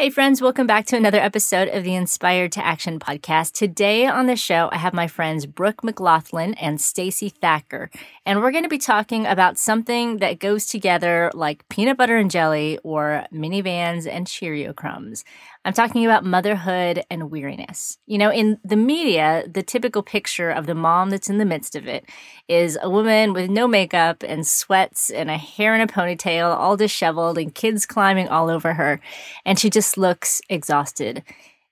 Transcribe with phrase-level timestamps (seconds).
[0.00, 3.52] Hey, friends, welcome back to another episode of the Inspired to Action podcast.
[3.52, 7.90] Today on the show, I have my friends Brooke McGlothlin and Stacy Thacker,
[8.24, 12.30] and we're going to be talking about something that goes together like peanut butter and
[12.30, 15.22] jelly or minivans and Cheerio crumbs.
[15.64, 17.98] I'm talking about motherhood and weariness.
[18.06, 21.76] You know, in the media, the typical picture of the mom that's in the midst
[21.76, 22.06] of it
[22.48, 26.78] is a woman with no makeup and sweats and a hair in a ponytail, all
[26.78, 29.00] disheveled, and kids climbing all over her.
[29.44, 31.22] And she just looks exhausted.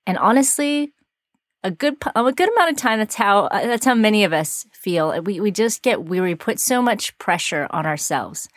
[0.06, 0.92] And honestly,
[1.64, 4.66] a good a good amount of time that's how uh, that's how many of us
[4.72, 8.48] feel we we just get weary put so much pressure on ourselves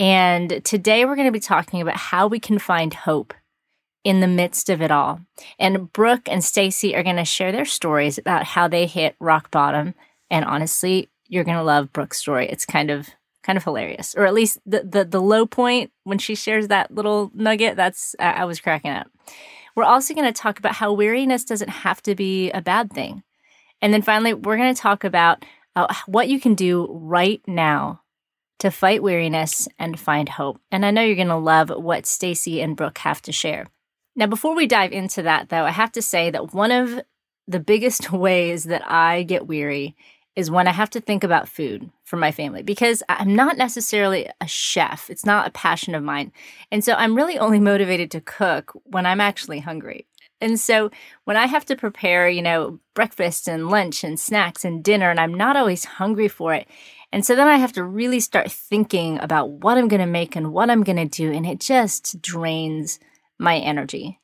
[0.00, 3.32] and today we're going to be talking about how we can find hope
[4.04, 5.20] in the midst of it all.
[5.58, 9.50] And Brooke and Stacy are going to share their stories about how they hit rock
[9.50, 9.94] bottom.
[10.30, 12.48] And honestly, you're going to love Brooke's story.
[12.48, 13.08] It's kind of
[13.42, 16.90] kind of hilarious, or at least the the, the low point when she shares that
[16.90, 17.76] little nugget.
[17.76, 19.08] That's uh, I was cracking up.
[19.76, 23.22] We're also going to talk about how weariness doesn't have to be a bad thing.
[23.80, 25.44] And then finally, we're going to talk about
[25.76, 28.02] uh, what you can do right now
[28.58, 30.60] to fight weariness and find hope.
[30.70, 33.68] And I know you're going to love what Stacy and Brooke have to share.
[34.16, 37.00] Now, before we dive into that, though, I have to say that one of
[37.46, 39.96] the biggest ways that I get weary
[40.36, 44.28] is when I have to think about food for my family because I'm not necessarily
[44.40, 45.10] a chef.
[45.10, 46.32] It's not a passion of mine.
[46.70, 50.06] And so I'm really only motivated to cook when I'm actually hungry.
[50.40, 50.90] And so
[51.24, 55.20] when I have to prepare, you know, breakfast and lunch and snacks and dinner, and
[55.20, 56.66] I'm not always hungry for it.
[57.12, 60.36] And so then I have to really start thinking about what I'm going to make
[60.36, 61.32] and what I'm going to do.
[61.32, 63.00] And it just drains
[63.40, 64.20] my energy.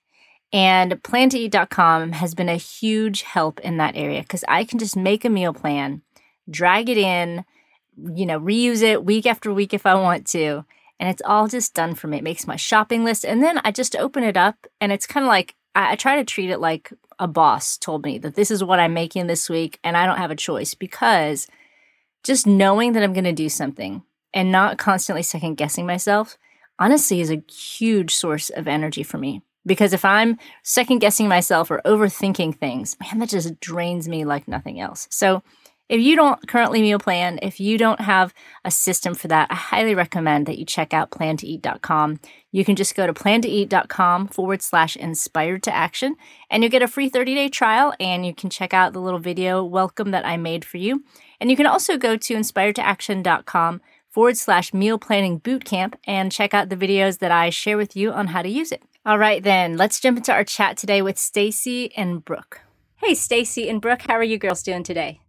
[0.52, 5.24] And plan2eat.com has been a huge help in that area because I can just make
[5.24, 6.02] a meal plan,
[6.48, 7.44] drag it in,
[8.14, 10.64] you know, reuse it week after week if I want to.
[10.98, 12.18] And it's all just done for me.
[12.18, 13.24] It makes my shopping list.
[13.24, 16.16] And then I just open it up and it's kind of like I, I try
[16.16, 19.50] to treat it like a boss told me that this is what I'm making this
[19.50, 21.48] week and I don't have a choice because
[22.22, 24.02] just knowing that I'm going to do something
[24.34, 26.36] and not constantly second guessing myself
[26.78, 29.42] honestly is a huge source of energy for me.
[29.64, 34.46] Because if I'm second guessing myself or overthinking things, man, that just drains me like
[34.46, 35.08] nothing else.
[35.10, 35.42] So,
[35.88, 38.34] if you don't currently meal plan, if you don't have
[38.64, 42.18] a system for that, I highly recommend that you check out plan2eat.com.
[42.50, 46.16] You can just go to plan2eat.com forward slash inspired to action
[46.50, 49.20] and you'll get a free 30 day trial and you can check out the little
[49.20, 51.04] video welcome that I made for you.
[51.40, 53.80] And you can also go to inspiredtoaction.com
[54.16, 58.12] forward slash meal planning bootcamp and check out the videos that I share with you
[58.12, 58.82] on how to use it.
[59.04, 62.62] All right, then let's jump into our chat today with Stacy and Brooke.
[62.96, 65.20] Hey, Stacy and Brooke, how are you girls doing today?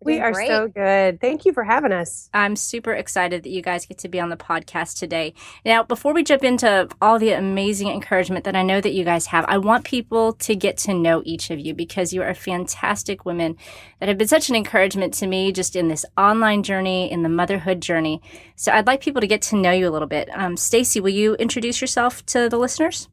[0.00, 0.48] We are great.
[0.48, 1.20] so good.
[1.20, 2.30] Thank you for having us.
[2.32, 5.34] I'm super excited that you guys get to be on the podcast today.
[5.64, 9.26] Now, before we jump into all the amazing encouragement that I know that you guys
[9.26, 13.24] have, I want people to get to know each of you because you are fantastic
[13.24, 13.56] women
[13.98, 17.28] that have been such an encouragement to me just in this online journey, in the
[17.28, 18.22] motherhood journey.
[18.54, 20.28] So I'd like people to get to know you a little bit.
[20.32, 23.08] Um, Stacy, will you introduce yourself to the listeners?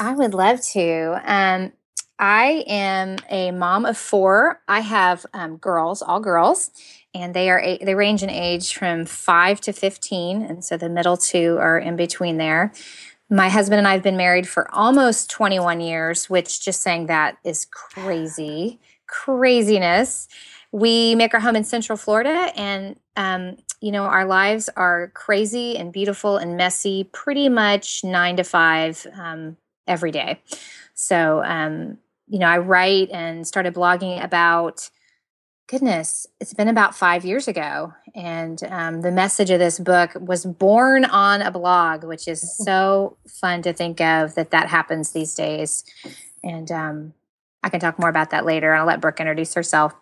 [0.00, 1.20] I would love to.
[1.24, 1.72] Um,
[2.22, 4.60] I am a mom of four.
[4.68, 6.70] I have um, girls, all girls,
[7.12, 11.16] and they are they range in age from five to fifteen, and so the middle
[11.16, 12.72] two are in between there.
[13.28, 17.38] My husband and I have been married for almost 21 years, which just saying that
[17.44, 18.78] is crazy,
[19.08, 20.28] craziness.
[20.70, 25.76] We make our home in Central Florida, and um, you know our lives are crazy
[25.76, 29.56] and beautiful and messy, pretty much nine to five um,
[29.88, 30.40] every day.
[30.94, 31.98] So um,
[32.32, 34.88] you know, I write and started blogging about,
[35.68, 37.92] goodness, it's been about five years ago.
[38.14, 43.18] And um, the message of this book was born on a blog, which is so
[43.28, 45.84] fun to think of that that happens these days.
[46.42, 47.12] And um,
[47.62, 48.72] I can talk more about that later.
[48.72, 49.92] I'll let Brooke introduce herself.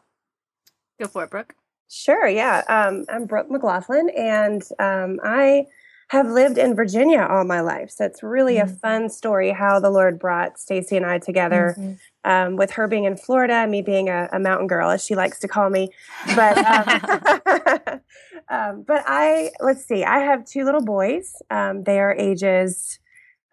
[1.01, 1.57] Go for it, Brooke.
[1.89, 2.63] Sure, yeah.
[2.69, 5.67] Um, I'm Brooke McGlothlin, and um, I
[6.11, 7.91] have lived in Virginia all my life.
[7.91, 8.73] So it's really mm-hmm.
[8.73, 11.77] a fun story how the Lord brought Stacy and I together.
[11.79, 11.93] Mm-hmm.
[12.23, 15.39] Um, with her being in Florida, me being a, a, mountain girl, as she likes
[15.41, 15.89] to call me.
[16.37, 18.01] But um,
[18.51, 21.37] um, but I let's see, I have two little boys.
[21.51, 22.99] Um, they are ages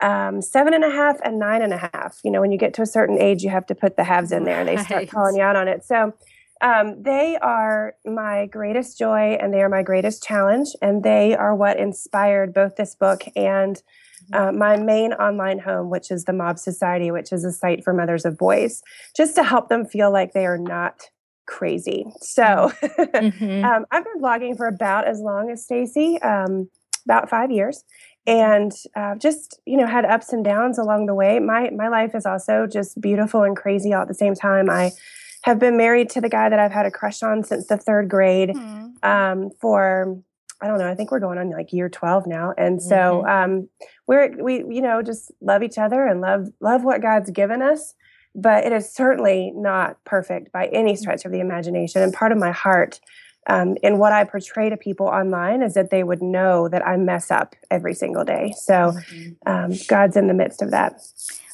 [0.02, 2.20] um, seven and a half and nine and a half.
[2.24, 4.34] You know, when you get to a certain age, you have to put the halves
[4.34, 5.86] in there, and they start calling you out on it.
[5.86, 6.14] So
[6.62, 10.70] um, they are my greatest joy and they are my greatest challenge.
[10.82, 13.82] And they are what inspired both this book and
[14.34, 17.94] uh, my main online home, which is the Mob Society, which is a site for
[17.94, 18.82] mothers of boys,
[19.16, 21.10] just to help them feel like they are not
[21.46, 22.06] crazy.
[22.20, 23.66] So mm-hmm.
[23.66, 26.70] um, I've been blogging for about as long as Stacy, um,
[27.06, 27.84] about five years.
[28.26, 31.40] And uh, just you know had ups and downs along the way.
[31.40, 34.70] My my life is also just beautiful and crazy all at the same time.
[34.70, 34.92] I
[35.44, 38.10] have been married to the guy that I've had a crush on since the third
[38.10, 39.10] grade mm-hmm.
[39.10, 40.22] um, for
[40.62, 40.88] I don't know.
[40.88, 43.30] I think we're going on like year twelve now, and so mm-hmm.
[43.30, 43.70] um,
[44.08, 47.94] we're we you know just love each other and love love what God's given us.
[48.34, 51.00] But it is certainly not perfect by any mm-hmm.
[51.00, 52.04] stretch of the imagination.
[52.04, 53.00] And part of my heart
[53.48, 56.98] um, in what I portray to people online is that they would know that I
[56.98, 58.54] mess up every single day.
[58.58, 59.32] So mm-hmm.
[59.46, 61.02] um, God's in the midst of that.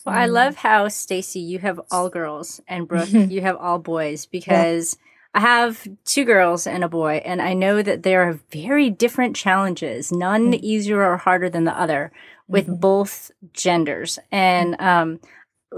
[0.05, 4.25] Well, I love how Stacy, you have all girls, and Brooke, you have all boys
[4.25, 5.09] because yeah.
[5.33, 9.35] I have two girls and a boy, and I know that there are very different
[9.35, 10.63] challenges, none mm-hmm.
[10.63, 12.11] easier or harder than the other,
[12.47, 12.75] with mm-hmm.
[12.75, 14.19] both genders.
[14.31, 15.19] And um,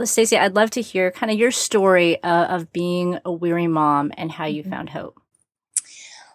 [0.04, 4.12] Stacy, I'd love to hear kind of your story uh, of being a weary mom
[4.18, 4.72] and how you mm-hmm.
[4.72, 5.22] found hope.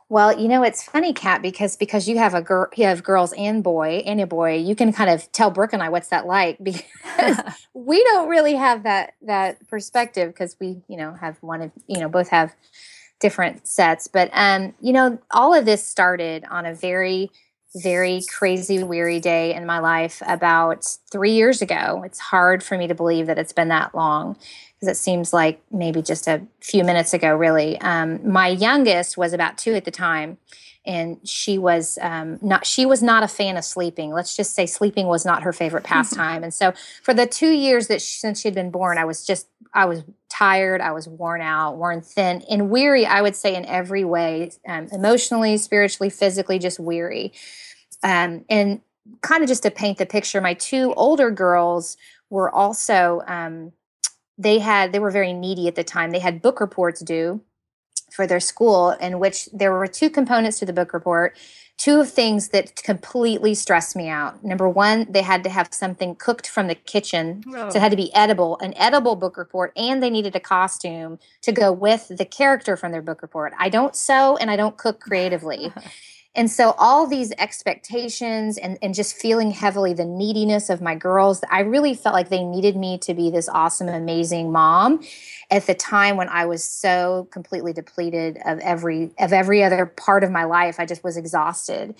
[0.08, 3.32] Well, you know, it's funny, Kat, because because you have a girl, you have girls
[3.34, 4.56] and boy and a boy.
[4.56, 7.38] You can kind of tell Brooke and I what's that like because
[7.75, 12.00] we don't really have that that perspective because we, you know, have one of you
[12.00, 12.56] know both have
[13.20, 14.08] different sets.
[14.08, 17.31] But um, you know, all of this started on a very
[17.76, 22.02] very crazy, weary day in my life about three years ago.
[22.05, 24.37] It's hard for me to believe that it's been that long
[24.75, 27.81] because it seems like maybe just a few minutes ago, really.
[27.81, 30.38] Um, my youngest was about two at the time,
[30.87, 34.12] and she was um, not she was not a fan of sleeping.
[34.12, 36.43] Let's just say sleeping was not her favorite pastime.
[36.43, 36.73] and so
[37.03, 40.03] for the two years that she, since she'd been born, I was just I was
[40.29, 43.05] tired, I was worn out, worn thin, and weary.
[43.05, 47.32] I would say in every way, um, emotionally, spiritually, physically, just weary.
[48.03, 48.81] Um, and
[49.21, 51.97] kind of just to paint the picture, my two older girls
[52.31, 53.73] were also um,
[54.38, 56.11] they had they were very needy at the time.
[56.11, 57.43] They had book reports due
[58.12, 61.37] for their school, in which there were two components to the book report.
[61.77, 64.45] Two of things that completely stressed me out.
[64.45, 67.97] Number one, they had to have something cooked from the kitchen, so it had to
[67.97, 72.27] be edible, an edible book report, and they needed a costume to go with the
[72.27, 73.55] character from their book report.
[73.59, 75.73] I don't sew and I don't cook creatively.
[76.37, 81.43] And so all these expectations and, and just feeling heavily the neediness of my girls,
[81.50, 85.03] I really felt like they needed me to be this awesome, amazing mom
[85.50, 90.23] at the time when I was so completely depleted of every of every other part
[90.23, 90.79] of my life.
[90.79, 91.97] I just was exhausted.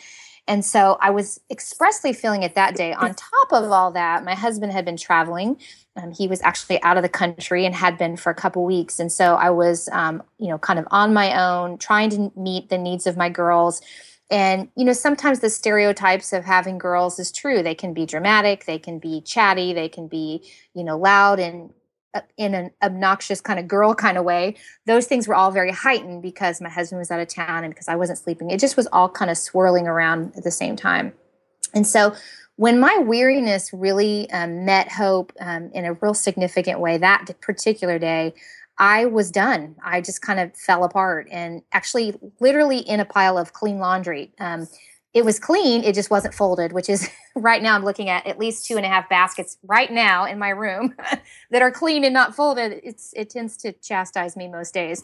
[0.47, 2.93] And so I was expressly feeling it that day.
[2.93, 5.61] On top of all that, my husband had been traveling.
[5.97, 8.99] Um, he was actually out of the country and had been for a couple weeks.
[8.99, 12.69] And so I was, um, you know, kind of on my own, trying to meet
[12.69, 13.81] the needs of my girls
[14.31, 17.63] and, you know, sometimes the stereotypes of having girls is true.
[17.63, 21.71] They can be dramatic, they can be chatty, they can be, you know, loud and
[22.15, 24.55] uh, in an obnoxious kind of girl kind of way.
[24.87, 27.89] Those things were all very heightened because my husband was out of town and because
[27.89, 28.51] I wasn't sleeping.
[28.51, 31.13] It just was all kind of swirling around at the same time.
[31.75, 32.15] And so
[32.57, 37.99] when my weariness really um, met hope um, in a real significant way that particular
[37.99, 38.35] day,
[38.81, 39.77] I was done.
[39.85, 44.33] I just kind of fell apart and actually, literally in a pile of clean laundry.
[44.41, 44.67] Um,
[45.13, 48.39] it was clean, it just wasn't folded, which is right now I'm looking at at
[48.39, 50.95] least two and a half baskets right now in my room
[51.51, 52.81] that are clean and not folded.
[52.83, 55.03] It's it tends to chastise me most days.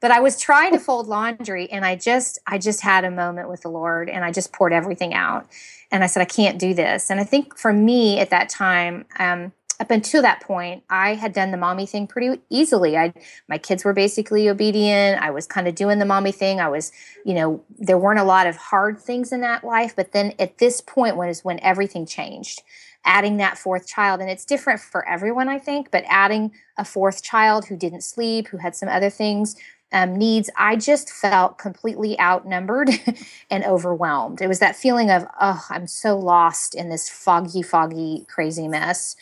[0.00, 3.50] But I was trying to fold laundry and I just I just had a moment
[3.50, 5.46] with the Lord and I just poured everything out.
[5.90, 7.10] And I said, I can't do this.
[7.10, 11.32] And I think for me at that time, um, up until that point, I had
[11.32, 12.96] done the mommy thing pretty easily.
[12.96, 13.12] I
[13.48, 15.22] my kids were basically obedient.
[15.22, 16.60] I was kind of doing the mommy thing.
[16.60, 16.90] I was,
[17.24, 19.94] you know, there weren't a lot of hard things in that life.
[19.94, 22.62] But then at this point, when is when everything changed,
[23.04, 25.92] adding that fourth child, and it's different for everyone, I think.
[25.92, 29.54] But adding a fourth child who didn't sleep, who had some other things,
[29.92, 32.90] um, needs, I just felt completely outnumbered
[33.50, 34.42] and overwhelmed.
[34.42, 39.16] It was that feeling of, oh, I'm so lost in this foggy, foggy, crazy mess.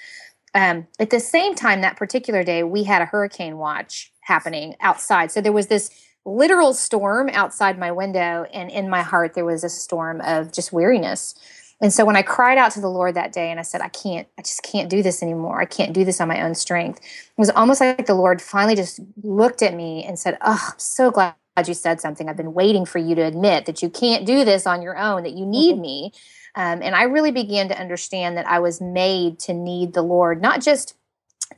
[0.57, 5.31] Um, at the same time, that particular day, we had a hurricane watch happening outside.
[5.31, 5.91] So there was this
[6.25, 10.73] literal storm outside my window and in my heart there was a storm of just
[10.73, 11.37] weariness
[11.81, 13.89] and so when i cried out to the lord that day and i said i
[13.89, 16.99] can't i just can't do this anymore i can't do this on my own strength
[16.99, 20.79] it was almost like the lord finally just looked at me and said oh i'm
[20.79, 24.27] so glad you said something i've been waiting for you to admit that you can't
[24.27, 25.83] do this on your own that you need mm-hmm.
[25.83, 26.13] me
[26.57, 30.43] um, and i really began to understand that i was made to need the lord
[30.43, 30.95] not just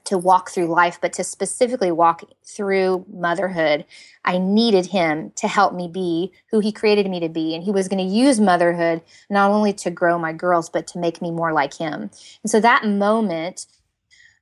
[0.05, 3.85] to walk through life, but to specifically walk through motherhood,
[4.25, 7.55] I needed him to help me be who he created me to be.
[7.55, 10.99] And he was going to use motherhood not only to grow my girls, but to
[10.99, 12.11] make me more like him.
[12.43, 13.67] And so that moment,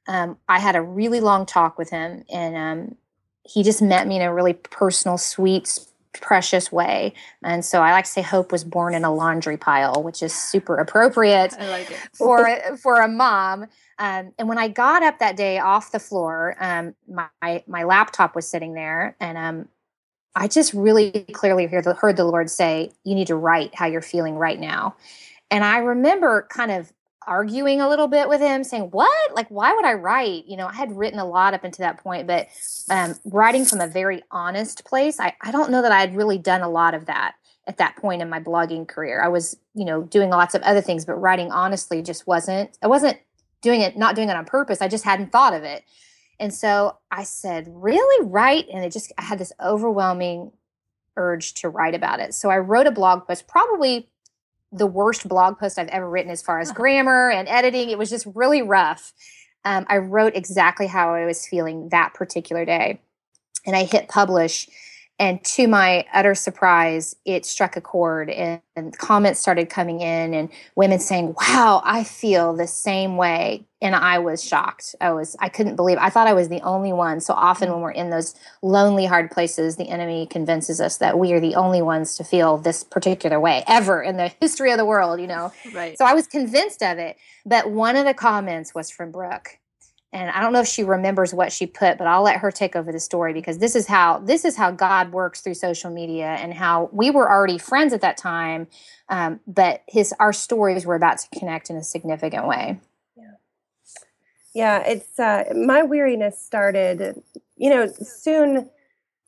[0.09, 2.97] um, I had a really long talk with him, and um,
[3.43, 5.81] he just met me in a really personal, sweet,
[6.21, 7.13] precious way.
[7.43, 10.35] And so I like to say hope was born in a laundry pile, which is
[10.35, 12.49] super appropriate like for
[12.83, 13.67] for a mom.
[13.99, 18.35] Um, and when I got up that day off the floor, um, my my laptop
[18.35, 19.69] was sitting there, and um,
[20.35, 23.87] I just really clearly heard the, heard the Lord say, "You need to write how
[23.87, 24.97] you're feeling right now."
[25.51, 26.93] And I remember kind of
[27.27, 29.35] arguing a little bit with him, saying, "What?
[29.35, 32.03] Like, why would I write?" You know, I had written a lot up until that
[32.03, 32.49] point, but
[32.91, 36.39] um, writing from a very honest place, I, I don't know that I had really
[36.39, 37.35] done a lot of that
[37.67, 39.21] at that point in my blogging career.
[39.23, 42.79] I was, you know, doing lots of other things, but writing honestly just wasn't.
[42.83, 43.19] I wasn't
[43.61, 44.81] doing it, not doing it on purpose.
[44.81, 45.83] I just hadn't thought of it.
[46.39, 48.27] And so I said, really?
[48.27, 50.53] write And it just, I had this overwhelming
[51.17, 52.35] urge to write about it.
[52.35, 54.09] So I wrote a blog post, probably
[54.73, 57.91] the worst blog post I've ever written as far as grammar and editing.
[57.91, 59.13] It was just really rough.
[59.65, 63.01] Um, I wrote exactly how I was feeling that particular day.
[63.65, 64.69] And I hit publish
[65.19, 70.35] and to my utter surprise it struck a chord and, and, comments started coming in
[70.35, 73.65] and women saying wow i feel the same way.
[73.83, 74.95] And i was shocked.
[75.01, 77.21] I was i couldn't believe i thought i was the only one.
[77.21, 81.33] So often when we're in those lonely hard places the enemy convinces us that we
[81.33, 84.87] are the only ones to feel this particular way ever in the history of the
[84.87, 85.53] world you know?
[85.73, 85.97] Right.
[85.99, 89.59] So i was convinced of it but one of the comments was from brooke
[90.13, 92.77] and I don't know if she remembers what she put, but I'll let her take
[92.77, 96.27] over the story because this is how this is how God works through social media
[96.27, 98.69] and how we were already friends at that time,
[99.09, 102.81] um, but his our stories were about to connect in a significant way.
[103.17, 103.33] Yeah,
[104.55, 104.79] yeah.
[104.87, 107.23] It's uh, my weariness started,
[107.57, 108.71] you know, soon,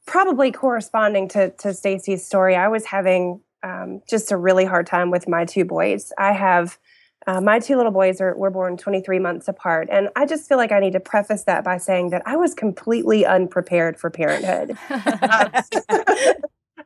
[0.06, 2.54] probably corresponding to to Stacy's story.
[2.54, 6.12] I was having um, just a really hard time with my two boys.
[6.16, 6.78] I have
[7.28, 10.56] uh, my two little boys are were born 23 months apart, and I just feel
[10.56, 14.78] like I need to preface that by saying that I was completely unprepared for parenthood.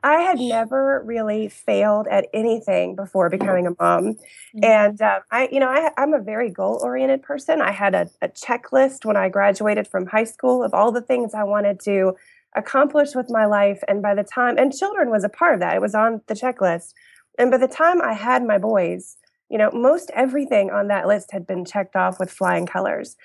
[0.04, 4.16] I had never really failed at anything before becoming a mom,
[4.60, 7.62] and uh, I, you know, I, am a very goal oriented person.
[7.62, 11.34] I had a, a checklist when I graduated from high school of all the things
[11.34, 12.16] I wanted to
[12.56, 15.76] accomplish with my life, and by the time and children was a part of that,
[15.76, 16.94] it was on the checklist.
[17.38, 19.16] And by the time I had my boys,
[19.52, 23.16] you know most everything on that list had been checked off with flying colors.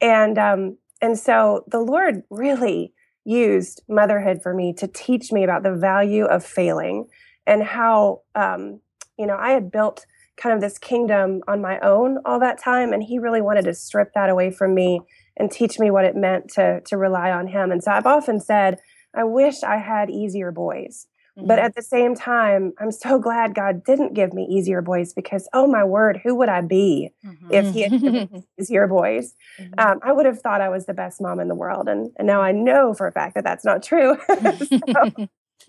[0.00, 2.92] And um and so the lord really
[3.24, 7.06] used motherhood for me to teach me about the value of failing
[7.46, 8.80] and how um
[9.18, 12.92] you know i had built kind of this kingdom on my own all that time
[12.92, 15.00] and he really wanted to strip that away from me
[15.36, 17.70] and teach me what it meant to to rely on him.
[17.70, 18.78] And so i've often said
[19.14, 21.48] i wish i had easier boys Mm-hmm.
[21.48, 25.48] But at the same time, I'm so glad God didn't give me easier boys because,
[25.52, 27.52] oh my word, who would I be mm-hmm.
[27.52, 29.34] if He had given me easier boys?
[29.56, 29.80] Mm-hmm.
[29.80, 31.88] Um, I would have thought I was the best mom in the world.
[31.88, 34.18] And, and now I know for a fact that that's not true.
[34.28, 35.28] so,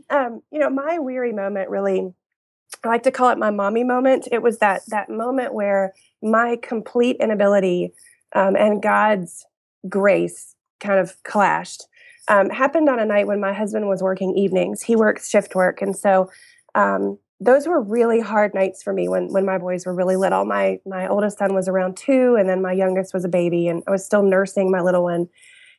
[0.09, 2.11] um, you know, my weary moment really,
[2.83, 4.27] I like to call it my mommy moment.
[4.29, 7.93] It was that that moment where my complete inability
[8.33, 9.45] um, and God's
[9.87, 11.85] grace kind of clashed
[12.27, 14.81] um, happened on a night when my husband was working evenings.
[14.81, 16.29] He works shift work, and so
[16.75, 20.45] um, those were really hard nights for me when when my boys were really little.
[20.45, 23.83] My my oldest son was around two, and then my youngest was a baby, and
[23.87, 25.29] I was still nursing my little one,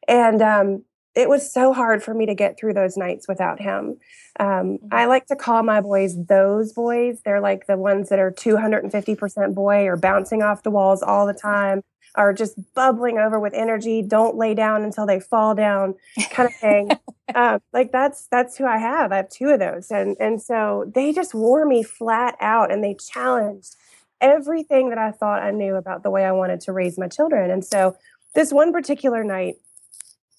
[0.07, 3.99] and um, it was so hard for me to get through those nights without him.
[4.39, 5.09] Um, I mm-hmm.
[5.09, 7.21] like to call my boys those boys.
[7.25, 11.35] They're like the ones that are 250% boy or bouncing off the walls all the
[11.35, 11.83] time
[12.19, 15.95] are just bubbling over with energy don't lay down until they fall down
[16.31, 16.91] kind of thing
[17.35, 20.91] uh, like that's that's who i have i have two of those and and so
[20.95, 23.77] they just wore me flat out and they challenged
[24.21, 27.51] everything that i thought i knew about the way i wanted to raise my children
[27.51, 27.97] and so
[28.35, 29.55] this one particular night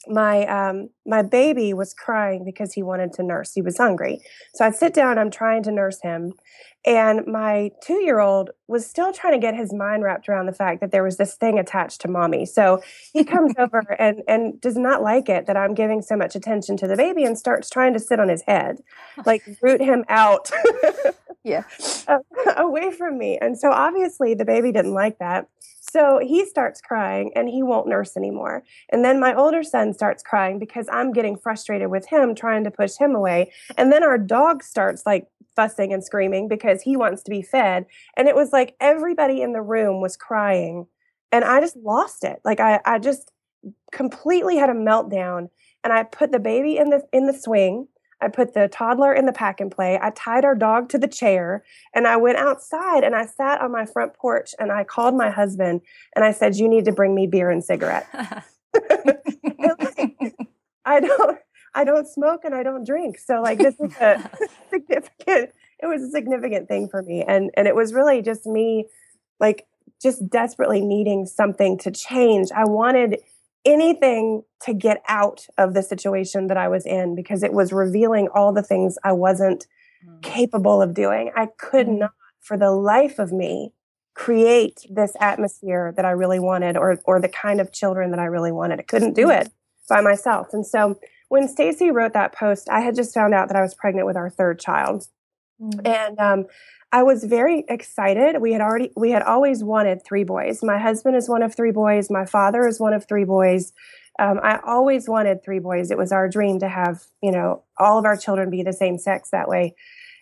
[0.07, 3.53] my um, my baby was crying because he wanted to nurse.
[3.53, 4.21] He was hungry.
[4.53, 5.17] So I sit down.
[5.17, 6.33] I'm trying to nurse him,
[6.85, 10.53] and my two year old was still trying to get his mind wrapped around the
[10.53, 12.45] fact that there was this thing attached to mommy.
[12.45, 12.81] So
[13.11, 16.77] he comes over and and does not like it that I'm giving so much attention
[16.77, 18.81] to the baby and starts trying to sit on his head,
[19.25, 20.51] like root him out.
[21.43, 21.63] yeah.
[22.57, 23.37] away from me.
[23.41, 25.47] And so obviously the baby didn't like that.
[25.91, 28.63] So he starts crying and he won't nurse anymore.
[28.89, 32.71] And then my older son starts crying because I'm getting frustrated with him trying to
[32.71, 33.51] push him away.
[33.77, 37.85] And then our dog starts like fussing and screaming because he wants to be fed.
[38.15, 40.87] And it was like everybody in the room was crying.
[41.31, 42.39] And I just lost it.
[42.43, 43.31] Like I, I just
[43.91, 45.49] completely had a meltdown.
[45.83, 47.87] And I put the baby in the in the swing
[48.21, 49.97] I put the toddler in the pack and play.
[50.01, 51.63] I tied our dog to the chair
[51.93, 55.29] and I went outside and I sat on my front porch and I called my
[55.29, 55.81] husband
[56.15, 58.07] and I said, You need to bring me beer and cigarette.
[60.85, 61.39] I don't
[61.79, 63.17] I don't smoke and I don't drink.
[63.17, 64.29] So like this is a
[64.69, 67.23] significant it was a significant thing for me.
[67.25, 68.85] And and it was really just me
[69.39, 69.65] like
[70.01, 72.49] just desperately needing something to change.
[72.53, 73.21] I wanted
[73.65, 78.27] anything to get out of the situation that I was in because it was revealing
[78.33, 79.67] all the things I wasn't
[80.05, 80.21] mm.
[80.21, 81.31] capable of doing.
[81.35, 81.99] I could mm.
[81.99, 83.73] not, for the life of me,
[84.13, 88.25] create this atmosphere that I really wanted or or the kind of children that I
[88.25, 88.79] really wanted.
[88.79, 89.41] I couldn't do mm.
[89.41, 89.51] it
[89.87, 90.47] by myself.
[90.51, 93.73] And so when Stacy wrote that post, I had just found out that I was
[93.73, 95.07] pregnant with our third child.
[95.61, 95.87] Mm.
[95.87, 96.45] And um,
[96.91, 98.41] I was very excited.
[98.41, 100.63] We had already we had always wanted three boys.
[100.63, 102.09] My husband is one of three boys.
[102.09, 103.73] My father is one of three boys.
[104.17, 105.91] Um, I always wanted three boys.
[105.91, 108.97] It was our dream to have you know all of our children be the same
[108.97, 109.75] sex that way.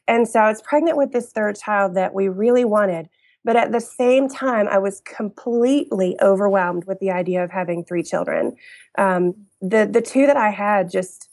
[0.09, 3.09] And so I was pregnant with this third child that we really wanted.
[3.43, 8.03] But at the same time, I was completely overwhelmed with the idea of having three
[8.03, 8.57] children.
[8.97, 11.29] Um, the the two that I had just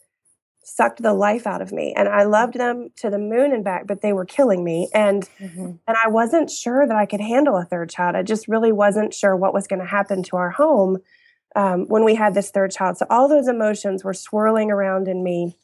[0.65, 3.87] sucked the life out of me and i loved them to the moon and back
[3.87, 5.73] but they were killing me and mm-hmm.
[5.87, 9.13] and i wasn't sure that i could handle a third child i just really wasn't
[9.13, 10.99] sure what was going to happen to our home
[11.55, 15.23] um, when we had this third child so all those emotions were swirling around in
[15.23, 15.55] me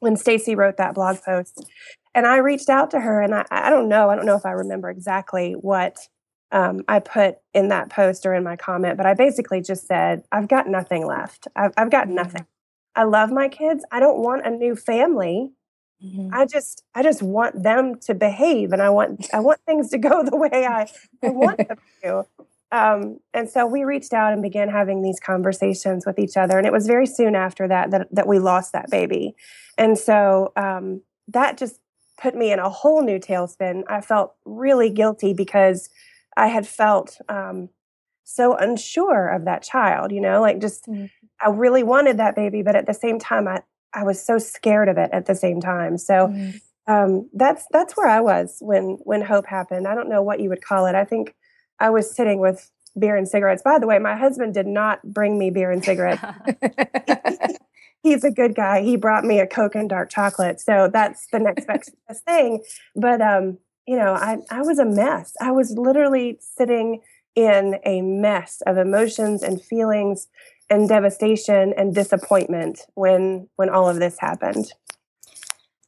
[0.00, 1.70] when stacy wrote that blog post
[2.14, 4.46] and i reached out to her and i, I don't know i don't know if
[4.46, 6.08] i remember exactly what
[6.52, 10.22] um, I put in that post or in my comment, but I basically just said,
[10.30, 11.48] I've got nothing left.
[11.56, 12.16] I've, I've got mm-hmm.
[12.16, 12.46] nothing.
[12.94, 13.84] I love my kids.
[13.90, 15.52] I don't want a new family.
[16.04, 16.28] Mm-hmm.
[16.32, 19.98] I just I just want them to behave and I want I want things to
[20.08, 20.88] go the way I,
[21.22, 22.26] I want them to.
[22.70, 26.56] Um, and so we reached out and began having these conversations with each other.
[26.56, 29.34] And it was very soon after that that, that we lost that baby.
[29.78, 31.78] And so um, that just
[32.18, 33.82] put me in a whole new tailspin.
[33.88, 35.90] I felt really guilty because
[36.36, 37.68] I had felt um,
[38.24, 41.06] so unsure of that child, you know, like just mm-hmm.
[41.40, 44.88] I really wanted that baby, but at the same time, I, I was so scared
[44.88, 45.98] of it at the same time.
[45.98, 46.60] So mm.
[46.86, 49.86] um, that's that's where I was when when hope happened.
[49.86, 50.94] I don't know what you would call it.
[50.94, 51.34] I think
[51.78, 53.62] I was sitting with beer and cigarettes.
[53.62, 56.22] By the way, my husband did not bring me beer and cigarettes.
[58.02, 58.82] He's a good guy.
[58.82, 60.60] He brought me a Coke and dark chocolate.
[60.60, 61.92] So that's the next best
[62.24, 62.62] thing.
[62.96, 65.34] But um, you know, I I was a mess.
[65.40, 67.00] I was literally sitting
[67.34, 70.28] in a mess of emotions and feelings
[70.68, 74.72] and devastation and disappointment when when all of this happened.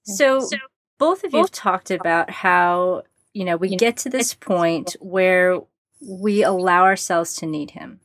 [0.04, 0.56] So, so
[0.98, 3.02] both of you have talked about how,
[3.32, 5.60] you know, we get to this point where
[6.06, 8.00] we allow ourselves to need him.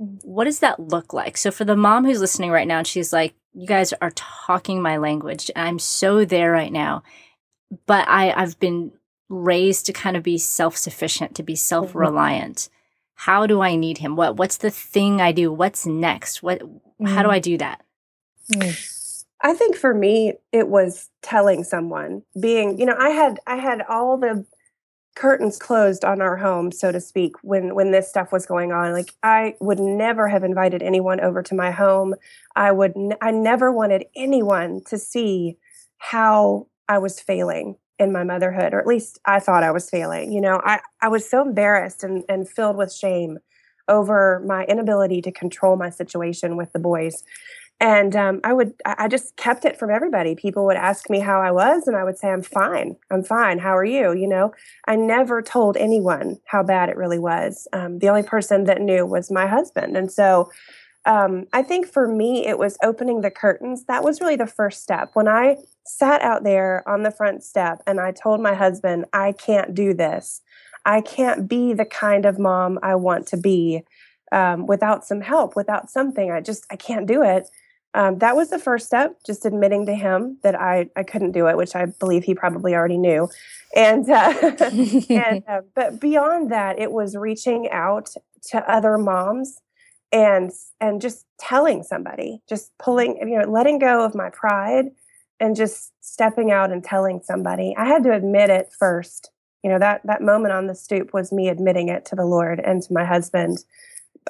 [0.00, 0.16] Mm-hmm.
[0.22, 1.36] What does that look like?
[1.36, 4.80] So for the mom who's listening right now and she's like, you guys are talking
[4.80, 5.50] my language.
[5.54, 7.02] And I'm so there right now.
[7.86, 8.92] But I, I've been
[9.32, 12.68] raised to kind of be self-sufficient, to be self-reliant
[13.14, 14.16] how do I need him?
[14.16, 15.52] What what's the thing I do?
[15.52, 16.42] What's next?
[16.42, 17.08] What mm.
[17.08, 17.32] how do mm.
[17.32, 17.84] I do that?
[18.52, 19.24] Mm.
[19.40, 23.82] I think for me it was telling someone, being, you know, I had I had
[23.88, 24.44] all the
[25.14, 28.92] curtains closed on our home so to speak when when this stuff was going on
[28.92, 32.14] like i would never have invited anyone over to my home
[32.56, 35.58] i would n- I never wanted anyone to see
[35.98, 40.32] how i was failing in my motherhood, or at least I thought I was failing.
[40.32, 43.38] You know, I, I was so embarrassed and, and filled with shame
[43.88, 47.24] over my inability to control my situation with the boys.
[47.80, 50.36] And um, I would, I just kept it from everybody.
[50.36, 52.94] People would ask me how I was, and I would say, I'm fine.
[53.10, 53.58] I'm fine.
[53.58, 54.12] How are you?
[54.12, 54.54] You know,
[54.86, 57.66] I never told anyone how bad it really was.
[57.72, 59.96] Um, the only person that knew was my husband.
[59.96, 60.48] And so
[61.04, 63.84] um, I think for me, it was opening the curtains.
[63.86, 65.10] That was really the first step.
[65.14, 69.32] When I sat out there on the front step and I told my husband, I
[69.32, 70.42] can't do this.
[70.84, 73.82] I can't be the kind of mom I want to be
[74.30, 76.30] um, without some help, without something.
[76.30, 77.48] I just, I can't do it.
[77.94, 81.48] um, that was the first step, just admitting to him that I, I couldn't do
[81.48, 83.28] it, which I believe he probably already knew.
[83.74, 84.34] And, uh,
[85.10, 88.10] and uh, but beyond that, it was reaching out
[88.50, 89.60] to other moms
[90.12, 94.86] and and just telling somebody, just pulling, you know, letting go of my pride
[95.40, 97.74] and just stepping out and telling somebody.
[97.76, 99.30] I had to admit it first.
[99.62, 102.60] You know, that that moment on the stoop was me admitting it to the Lord
[102.60, 103.64] and to my husband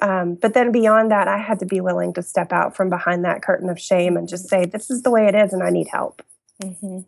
[0.01, 3.23] um, but then beyond that, I had to be willing to step out from behind
[3.25, 5.69] that curtain of shame and just say, this is the way it is, and I
[5.69, 6.23] need help.
[6.61, 6.99] Mm-hmm.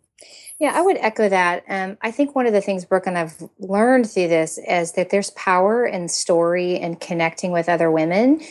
[0.60, 1.64] Yeah, I would echo that.
[1.68, 5.10] Um, I think one of the things Brooke and I've learned through this is that
[5.10, 8.42] there's power in story and connecting with other women.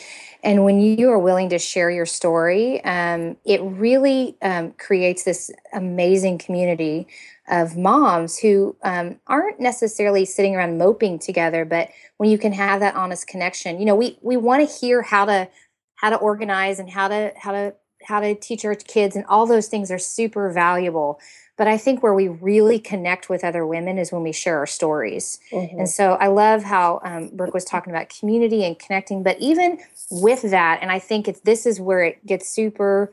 [0.43, 5.51] And when you are willing to share your story, um, it really um, creates this
[5.73, 7.07] amazing community
[7.49, 11.89] of moms who um, aren't necessarily sitting around moping together, but
[12.19, 15.25] when you can have that honest connection, you know, we we want to hear how
[15.25, 15.49] to
[15.97, 19.47] how to organize and how to how to how to teach our kids, and all
[19.47, 21.19] those things are super valuable.
[21.57, 24.67] But I think where we really connect with other women is when we share our
[24.67, 25.39] stories.
[25.53, 25.81] Mm-hmm.
[25.81, 29.79] And so I love how um, Brooke was talking about community and connecting, but even
[30.11, 33.13] with that, and I think it's this is where it gets super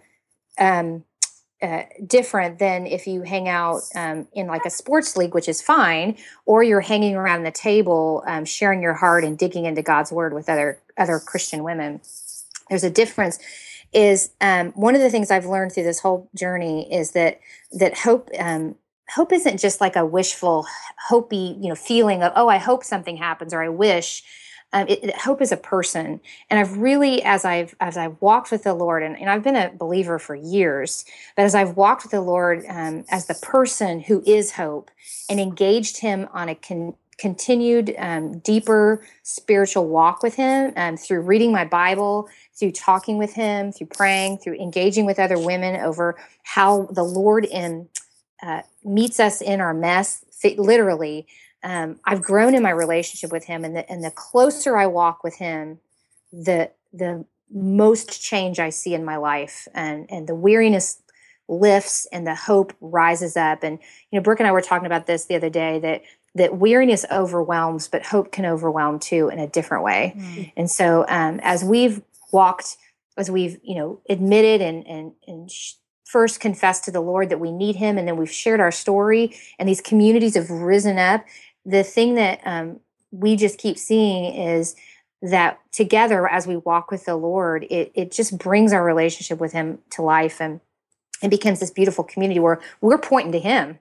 [0.57, 1.03] um,
[1.61, 5.61] uh, different than if you hang out um, in like a sports league, which is
[5.61, 10.11] fine, or you're hanging around the table, um, sharing your heart and digging into God's
[10.11, 12.01] word with other other Christian women.
[12.69, 13.37] There's a difference.
[13.93, 17.39] Is um, one of the things I've learned through this whole journey is that
[17.73, 18.75] that hope um,
[19.13, 20.65] hope isn't just like a wishful,
[21.09, 24.23] hopey, you know, feeling of oh, I hope something happens or I wish.
[24.73, 26.21] Um, it, it, hope is a person.
[26.49, 29.57] And i've really as i've as i've walked with the lord and, and i've been
[29.57, 31.03] a believer for years
[31.35, 34.89] but as i've walked with the lord um, as the person who is hope
[35.29, 41.21] and engaged him on a con- continued um, deeper spiritual walk with him um, through
[41.21, 46.17] reading my bible through talking with him through praying through engaging with other women over
[46.43, 47.87] how the lord in
[48.43, 50.25] uh, meets us in our mess
[50.57, 51.27] literally
[51.63, 55.23] um, I've grown in my relationship with him, and the and the closer I walk
[55.23, 55.79] with him,
[56.31, 61.01] the the most change I see in my life, and and the weariness
[61.47, 63.63] lifts and the hope rises up.
[63.63, 63.77] And
[64.09, 66.01] you know, Brooke and I were talking about this the other day that
[66.35, 70.13] that weariness overwhelms, but hope can overwhelm too in a different way.
[70.17, 70.53] Mm.
[70.55, 72.77] And so, um, as we've walked,
[73.17, 75.73] as we've you know admitted and and and sh-
[76.05, 79.35] first confessed to the Lord that we need Him, and then we've shared our story,
[79.59, 81.25] and these communities have risen up
[81.65, 82.79] the thing that um,
[83.11, 84.75] we just keep seeing is
[85.21, 89.51] that together as we walk with the lord it, it just brings our relationship with
[89.51, 90.59] him to life and
[91.21, 93.77] it becomes this beautiful community where we're pointing to him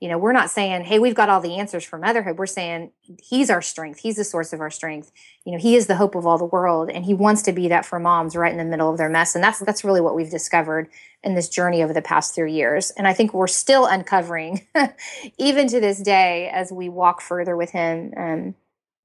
[0.00, 2.38] you know we're not saying hey we've got all the answers for motherhood.
[2.38, 4.00] We're saying he's our strength.
[4.00, 5.10] He's the source of our strength.
[5.44, 7.68] You know he is the hope of all the world and he wants to be
[7.68, 10.14] that for moms right in the middle of their mess and that's that's really what
[10.14, 10.88] we've discovered
[11.24, 14.64] in this journey over the past three years and i think we're still uncovering
[15.38, 18.54] even to this day as we walk further with him um,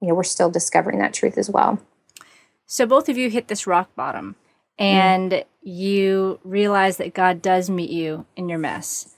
[0.04, 1.80] you know we're still discovering that truth as well.
[2.66, 4.36] So both of you hit this rock bottom
[4.78, 5.46] and mm.
[5.62, 9.16] you realize that god does meet you in your mess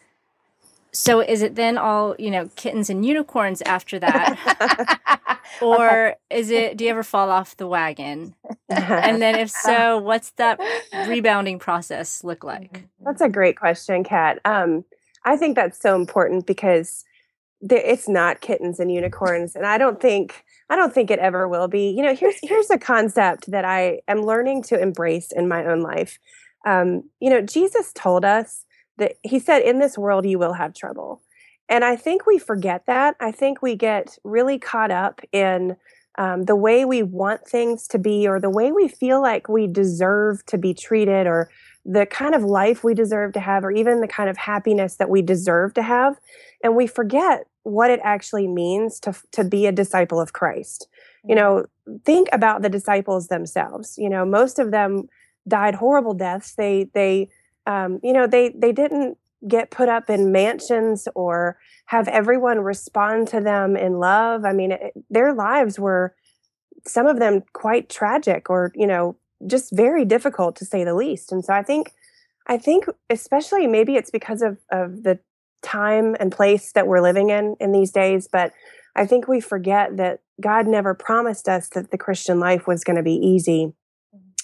[0.95, 5.39] so is it then all, you know, kittens and unicorns after that?
[5.61, 8.33] or is it do you ever fall off the wagon?
[8.69, 10.59] and then if so, what's that
[11.07, 12.85] rebounding process look like?
[13.01, 14.39] That's a great question, Kat.
[14.45, 14.85] Um,
[15.25, 17.03] I think that's so important because
[17.61, 21.67] it's not kittens and unicorns and I don't think I don't think it ever will
[21.67, 21.89] be.
[21.89, 25.81] You know, here's here's a concept that I am learning to embrace in my own
[25.81, 26.19] life.
[26.65, 28.64] Um, you know, Jesus told us
[28.97, 31.21] that he said, In this world, you will have trouble.
[31.67, 33.15] And I think we forget that.
[33.19, 35.77] I think we get really caught up in
[36.17, 39.67] um, the way we want things to be or the way we feel like we
[39.67, 41.49] deserve to be treated or
[41.83, 45.09] the kind of life we deserve to have or even the kind of happiness that
[45.09, 46.19] we deserve to have.
[46.63, 50.87] And we forget what it actually means to, to be a disciple of Christ.
[51.27, 51.65] You know,
[52.05, 53.95] think about the disciples themselves.
[53.97, 55.09] You know, most of them
[55.47, 56.53] died horrible deaths.
[56.55, 57.29] They, they,
[57.65, 63.27] um, you know, they they didn't get put up in mansions or have everyone respond
[63.27, 64.43] to them in love.
[64.43, 66.15] I mean, it, their lives were
[66.85, 71.31] some of them quite tragic or you know just very difficult to say the least.
[71.31, 71.91] And so I think
[72.47, 75.19] I think especially maybe it's because of of the
[75.61, 78.51] time and place that we're living in in these days, but
[78.95, 82.95] I think we forget that God never promised us that the Christian life was going
[82.95, 83.73] to be easy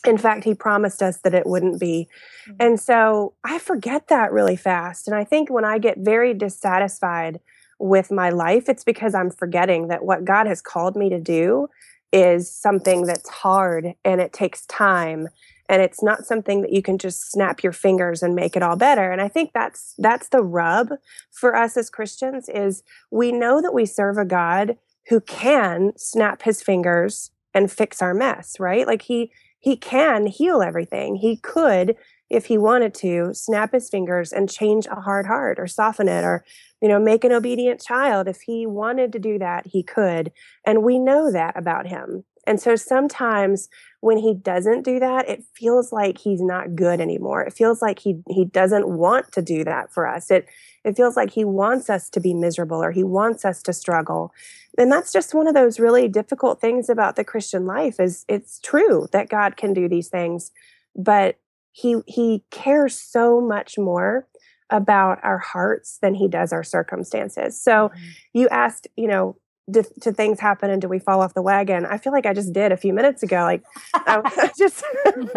[0.06, 2.08] in fact, he promised us that it wouldn't be.
[2.48, 2.56] Mm-hmm.
[2.60, 5.08] And so I forget that really fast.
[5.08, 7.40] And I think when I get very dissatisfied
[7.80, 11.68] with my life, it's because I'm forgetting that what God has called me to do
[12.12, 15.30] is something that's hard and it takes time
[15.70, 18.76] and it's not something that you can just snap your fingers and make it all
[18.76, 20.90] better and i think that's that's the rub
[21.32, 26.42] for us as christians is we know that we serve a god who can snap
[26.42, 31.16] his fingers and fix our mess right like he he can heal everything.
[31.16, 31.96] He could
[32.30, 36.24] if he wanted to snap his fingers and change a hard heart or soften it
[36.24, 36.44] or
[36.82, 38.28] you know make an obedient child.
[38.28, 40.32] If he wanted to do that he could.
[40.66, 45.44] And we know that about him and so sometimes when he doesn't do that, it
[45.54, 47.44] feels like he's not good anymore.
[47.44, 50.32] It feels like he he doesn't want to do that for us.
[50.32, 50.48] It
[50.84, 54.34] it feels like he wants us to be miserable or he wants us to struggle.
[54.78, 58.60] And that's just one of those really difficult things about the Christian life is it's
[58.60, 60.52] true that God can do these things,
[60.96, 61.38] but
[61.72, 64.28] he he cares so much more
[64.72, 67.62] about our hearts than he does our circumstances.
[67.62, 68.04] So mm-hmm.
[68.34, 69.36] you asked, you know,
[69.72, 71.86] do, do, things happen and do we fall off the wagon?
[71.86, 73.42] I feel like I just did a few minutes ago.
[73.44, 74.84] Like I just,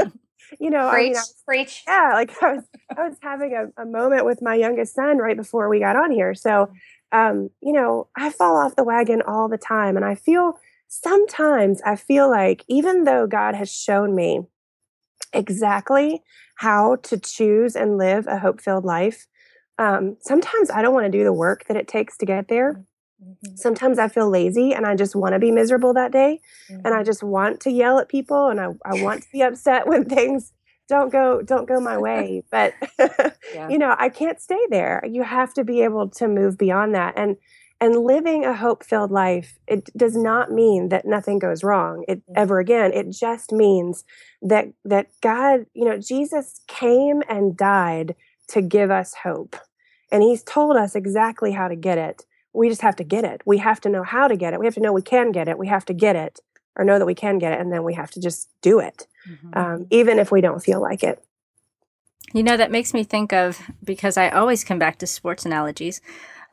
[0.61, 1.83] you know, preach, I mean, I preach.
[1.87, 2.64] Yeah, like I was,
[2.97, 6.11] I was having a, a, moment with my youngest son right before we got on
[6.11, 6.35] here.
[6.35, 6.70] So,
[7.12, 11.81] um, you know, I fall off the wagon all the time, and I feel sometimes
[11.83, 14.42] I feel like even though God has shown me
[15.33, 16.23] exactly
[16.57, 19.27] how to choose and live a hope-filled life,
[19.79, 22.85] um, sometimes I don't want to do the work that it takes to get there.
[23.24, 23.56] Mm-hmm.
[23.56, 26.40] Sometimes I feel lazy and I just want to be miserable that day.
[26.68, 26.80] Mm-hmm.
[26.84, 27.04] And I mm-hmm.
[27.04, 30.52] just want to yell at people and I, I want to be upset when things
[30.88, 32.44] don't go don't go my way.
[32.50, 32.74] But
[33.54, 33.68] yeah.
[33.68, 35.02] you know, I can't stay there.
[35.08, 37.14] You have to be able to move beyond that.
[37.16, 37.37] And
[37.80, 42.32] and living a hope-filled life, it does not mean that nothing goes wrong it, mm-hmm.
[42.37, 42.92] ever again.
[42.92, 44.04] It just means
[44.42, 48.14] that that God, you know, Jesus came and died
[48.48, 49.56] to give us hope.
[50.12, 52.24] And he's told us exactly how to get it
[52.55, 53.43] we just have to get it.
[53.45, 54.61] We have to know how to get it.
[54.61, 55.59] We have to know we can get it.
[55.59, 56.40] We have to get it
[56.77, 57.61] or know that we can get it.
[57.61, 59.59] And then we have to just do it, mm-hmm.
[59.59, 61.23] um, even if we don't feel like it.
[62.33, 66.01] You know, that makes me think of because I always come back to sports analogies.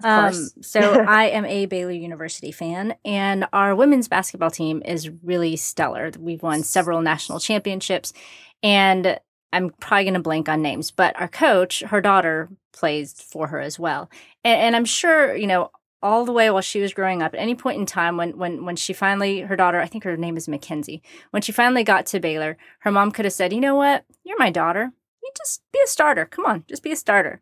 [0.04, 5.56] Um, so I am a Baylor University fan, and our women's basketball team is really
[5.56, 6.12] stellar.
[6.20, 8.14] We've won several national championships,
[8.62, 9.20] and
[9.54, 13.60] I'm probably going to blank on names, but our coach, her daughter, plays for her
[13.60, 14.10] as well.
[14.44, 17.40] And, and I'm sure, you know, all the way while she was growing up at
[17.40, 20.38] any point in time when when when she finally her daughter i think her name
[20.38, 23.76] is mackenzie when she finally got to baylor her mom could have said you know
[23.76, 24.06] what?
[24.24, 24.92] You're my daughter.
[25.24, 26.26] You just be a starter.
[26.26, 27.40] Come on just be a starter.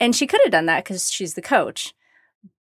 [0.00, 1.94] And she could have done that because she's the coach.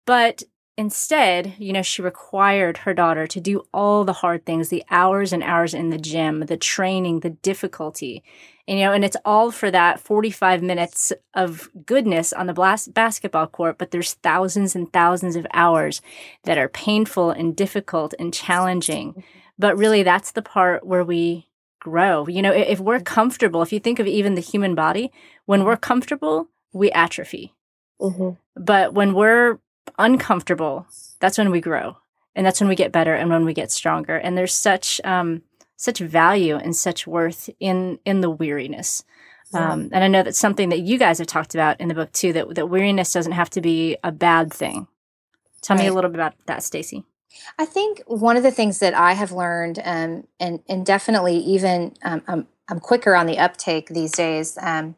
[0.05, 0.43] But
[0.77, 5.33] Instead, you know, she required her daughter to do all the hard things, the hours
[5.33, 8.23] and hours in the gym, the training, the difficulty.
[8.67, 12.87] And, you know, and it's all for that 45 minutes of goodness on the blas-
[12.87, 16.01] basketball court, but there's thousands and thousands of hours
[16.43, 19.23] that are painful and difficult and challenging.
[19.57, 21.47] But really, that's the part where we
[21.79, 22.27] grow.
[22.27, 25.11] You know, if we're comfortable, if you think of even the human body,
[25.45, 27.53] when we're comfortable, we atrophy.
[27.99, 28.31] Mm-hmm.
[28.55, 29.59] But when we're
[29.97, 30.87] uncomfortable,
[31.19, 31.97] that's when we grow.
[32.35, 34.15] And that's when we get better and when we get stronger.
[34.15, 35.41] And there's such um,
[35.81, 39.03] such value and such worth in in the weariness.
[39.51, 39.71] Yeah.
[39.71, 42.11] Um, and I know that's something that you guys have talked about in the book
[42.11, 42.33] too.
[42.33, 44.87] That that weariness doesn't have to be a bad thing.
[45.61, 45.83] Tell right.
[45.83, 47.03] me a little bit about that, Stacy.
[47.57, 51.95] I think one of the things that I have learned, um, and and definitely even
[52.03, 54.95] um, I'm, I'm quicker on the uptake these days, um,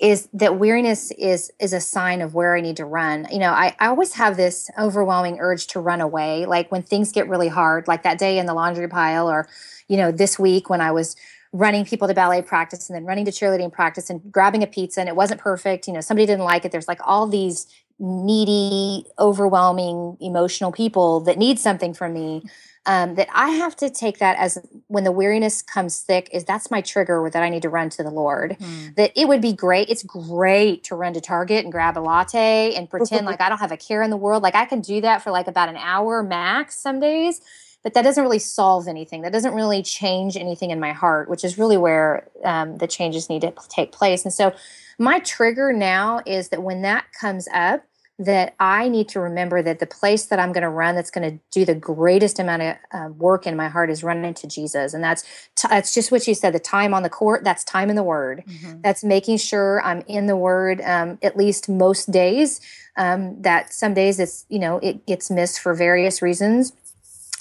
[0.00, 3.26] is that weariness is is a sign of where I need to run.
[3.30, 6.46] You know, I, I always have this overwhelming urge to run away.
[6.46, 9.48] Like when things get really hard, like that day in the laundry pile, or,
[9.88, 11.14] you know, this week when I was
[11.52, 14.98] running people to ballet practice and then running to cheerleading practice and grabbing a pizza
[14.98, 15.86] and it wasn't perfect.
[15.86, 16.72] You know, somebody didn't like it.
[16.72, 17.68] There's like all these
[18.00, 22.42] needy, overwhelming, emotional people that need something from me
[22.86, 26.70] um, that I have to take that as when the weariness comes thick, is that's
[26.70, 28.56] my trigger that I need to run to the Lord.
[28.60, 28.94] Mm.
[28.96, 29.88] That it would be great.
[29.88, 33.58] It's great to run to Target and grab a latte and pretend like I don't
[33.58, 34.42] have a care in the world.
[34.42, 37.40] Like I can do that for like about an hour max some days,
[37.82, 39.22] but that doesn't really solve anything.
[39.22, 43.30] That doesn't really change anything in my heart, which is really where um, the changes
[43.30, 44.24] need to take place.
[44.24, 44.54] And so
[44.98, 47.84] my trigger now is that when that comes up,
[48.18, 51.28] that I need to remember that the place that I'm going to run that's going
[51.28, 54.94] to do the greatest amount of uh, work in my heart is running into Jesus.
[54.94, 55.24] And that's
[55.56, 58.04] t- that's just what you said, the time on the court, that's time in the
[58.04, 58.44] word.
[58.46, 58.82] Mm-hmm.
[58.82, 62.60] That's making sure I'm in the word um, at least most days.
[62.96, 66.72] Um, that some days it's, you know, it gets missed for various reasons.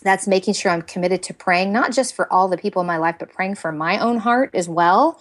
[0.02, 2.98] That's making sure I'm committed to praying, not just for all the people in my
[2.98, 5.20] life, but praying for my own heart as well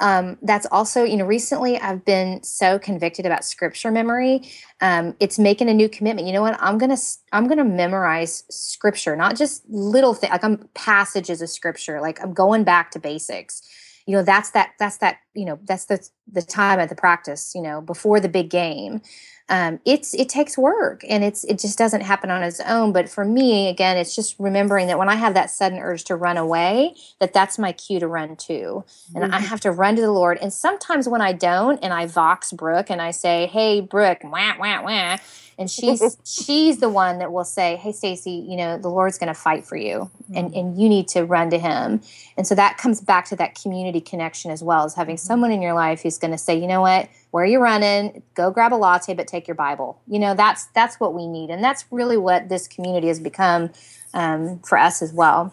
[0.00, 4.42] um, that's also, you know, recently I've been so convicted about scripture memory.
[4.80, 6.26] Um, it's making a new commitment.
[6.26, 6.56] You know what?
[6.60, 6.96] I'm gonna
[7.32, 12.00] I'm gonna memorize scripture, not just little things like I'm passages of scripture.
[12.00, 13.62] Like I'm going back to basics.
[14.06, 17.52] you know that's that that's that you know that's the the time at the practice
[17.54, 19.00] you know before the big game
[19.48, 23.08] um, it's it takes work and it's it just doesn't happen on its own but
[23.08, 26.36] for me again it's just remembering that when i have that sudden urge to run
[26.36, 29.34] away that that's my cue to run to and mm-hmm.
[29.34, 32.52] i have to run to the lord and sometimes when i don't and i vox
[32.52, 35.18] brooke and i say hey brooke wah wah wah
[35.58, 39.28] and she's she's the one that will say hey stacy you know the lord's going
[39.28, 40.36] to fight for you mm-hmm.
[40.36, 42.00] and and you need to run to him
[42.36, 45.26] and so that comes back to that community connection as well as having mm-hmm.
[45.26, 48.22] someone in your life who's going to say you know what where are you're running
[48.34, 51.50] go grab a latte but take your bible you know that's that's what we need
[51.50, 53.70] and that's really what this community has become
[54.14, 55.52] um, for us as well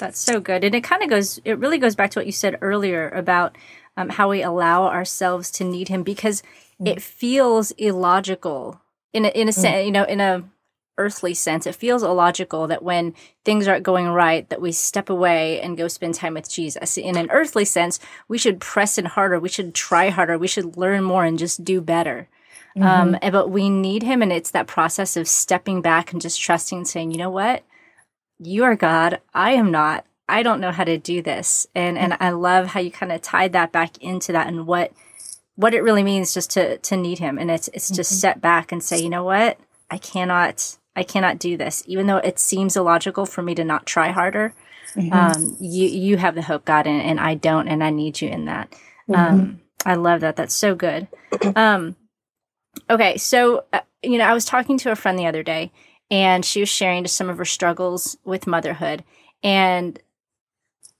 [0.00, 2.32] that's so good and it kind of goes it really goes back to what you
[2.32, 3.56] said earlier about
[3.96, 6.86] um, how we allow ourselves to need him because mm-hmm.
[6.86, 8.80] it feels illogical
[9.12, 9.54] in a, in a mm.
[9.54, 10.44] sense, you know, in a
[10.98, 15.60] earthly sense, it feels illogical that when things aren't going right, that we step away
[15.60, 16.98] and go spend time with Jesus.
[16.98, 20.76] In an earthly sense, we should press in harder, we should try harder, we should
[20.76, 22.28] learn more and just do better.
[22.76, 23.14] Um, mm-hmm.
[23.22, 26.78] Um, but we need Him, and it's that process of stepping back and just trusting,
[26.78, 27.64] and saying, you know what,
[28.38, 30.04] you are God, I am not.
[30.28, 33.22] I don't know how to do this, and and I love how you kind of
[33.22, 34.92] tied that back into that and what
[35.58, 37.96] what it really means just to to need him and it's it's mm-hmm.
[37.96, 39.58] just step back and say you know what
[39.90, 43.86] i cannot i cannot do this even though it seems illogical for me to not
[43.86, 44.54] try harder
[44.94, 45.12] mm-hmm.
[45.12, 48.28] um, you you have the hope god and, and i don't and i need you
[48.28, 48.70] in that
[49.08, 49.14] mm-hmm.
[49.14, 51.08] um, i love that that's so good
[51.56, 51.96] um,
[52.90, 55.70] okay so uh, you know i was talking to a friend the other day
[56.10, 59.04] and she was sharing just some of her struggles with motherhood
[59.42, 60.00] and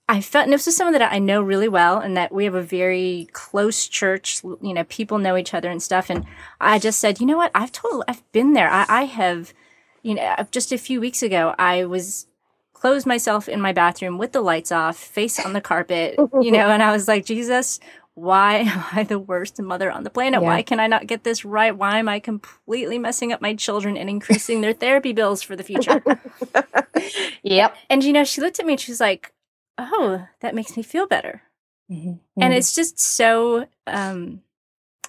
[0.09, 2.55] I felt, and this is someone that I know really well, and that we have
[2.55, 4.41] a very close church.
[4.43, 6.09] You know, people know each other and stuff.
[6.09, 6.25] And
[6.59, 7.51] I just said, you know what?
[7.53, 8.71] I've told, I've been there.
[8.71, 9.53] I, I have,
[10.03, 12.27] you know, just a few weeks ago, I was
[12.73, 16.69] closed myself in my bathroom with the lights off, face on the carpet, you know,
[16.69, 17.79] and I was like, Jesus,
[18.19, 20.41] why am I the worst mother on the planet?
[20.41, 20.47] Yeah.
[20.47, 21.75] Why can I not get this right?
[21.75, 25.63] Why am I completely messing up my children and increasing their therapy bills for the
[25.63, 26.03] future?
[27.43, 27.75] yep.
[27.89, 29.33] And you know, she looked at me and she's like,
[29.77, 31.43] oh, that makes me feel better.
[31.91, 32.09] Mm-hmm.
[32.09, 32.51] And mm-hmm.
[32.53, 34.41] it's just so um,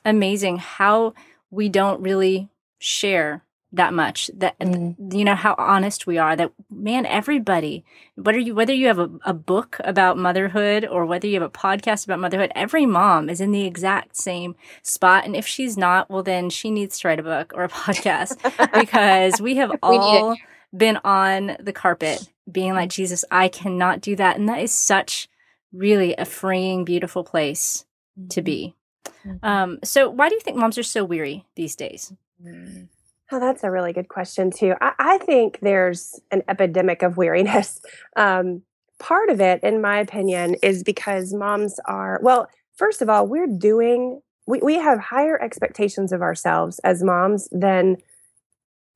[0.04, 1.14] amazing how
[1.50, 2.48] we don't really
[2.78, 4.96] share that much that mm.
[5.14, 7.84] you know how honest we are that man everybody
[8.16, 11.50] whether you whether you have a, a book about motherhood or whether you have a
[11.50, 16.10] podcast about motherhood every mom is in the exact same spot and if she's not
[16.10, 18.36] well then she needs to write a book or a podcast
[18.72, 20.42] because we have all we
[20.76, 24.36] been on the carpet being like, Jesus, I cannot do that.
[24.36, 25.28] And that is such
[25.72, 27.84] really a freeing, beautiful place
[28.18, 28.28] mm-hmm.
[28.28, 28.74] to be.
[29.26, 29.44] Mm-hmm.
[29.44, 32.12] Um, so, why do you think moms are so weary these days?
[33.32, 34.74] Oh, that's a really good question, too.
[34.80, 37.80] I, I think there's an epidemic of weariness.
[38.16, 38.62] Um,
[38.98, 43.46] part of it, in my opinion, is because moms are, well, first of all, we're
[43.46, 47.96] doing, we, we have higher expectations of ourselves as moms than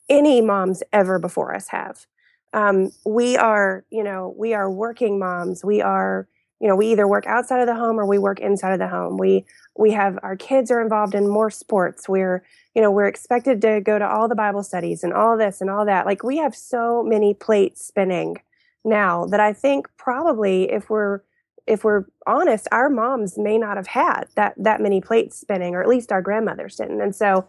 [0.09, 2.07] any moms ever before us have
[2.53, 5.65] um, we are, you know, we are working moms.
[5.65, 6.29] We are,
[6.61, 8.87] you know, we either work outside of the home or we work inside of the
[8.87, 9.19] home.
[9.19, 9.45] We
[9.77, 12.09] we have our kids are involved in more sports.
[12.09, 12.45] We're,
[12.75, 15.71] you know, we're expected to go to all the Bible studies and all this and
[15.71, 16.07] all that.
[16.07, 18.37] Like we have so many plates spinning
[18.85, 21.21] now that I think probably if we're
[21.67, 25.83] if we're honest, our moms may not have had that that many plates spinning, or
[25.83, 27.01] at least our grandmothers didn't.
[27.01, 27.49] And so